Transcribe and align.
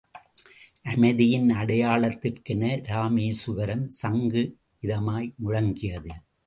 அமைதியின் 0.83 1.49
அடையாளத்திற்கென 1.51 2.63
இராமேசுவரம் 2.83 3.87
சங்கு 4.01 4.43
இதமாய் 4.81 5.33
முழங்கியது. 5.45 6.13